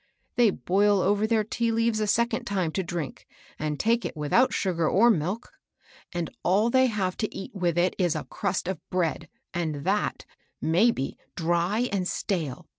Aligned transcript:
They 0.35 0.49
boil 0.49 0.99
over 0.99 1.27
their 1.27 1.43
tea 1.43 1.71
leaves 1.71 1.99
a 1.99 2.07
second 2.07 2.45
time 2.45 2.71
to 2.71 2.81
drink, 2.81 3.27
and 3.59 3.79
take 3.79 4.03
it 4.03 4.17
without 4.17 4.51
sugar 4.51 4.89
or 4.89 5.11
milk; 5.11 5.51
and 6.11 6.31
all 6.41 6.71
they 6.71 6.87
have 6.87 7.15
to 7.17 7.31
eat 7.31 7.53
with 7.53 7.77
it 7.77 7.93
is 7.99 8.15
a 8.15 8.23
crust 8.23 8.67
of 8.67 8.79
bread, 8.89 9.29
and 9.53 9.85
that, 9.85 10.25
maybe, 10.59 11.19
dry 11.35 11.81
and 11.91 12.07
stale. 12.07 12.67